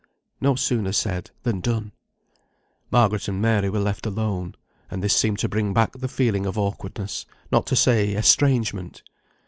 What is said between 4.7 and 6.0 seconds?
And this seemed to bring back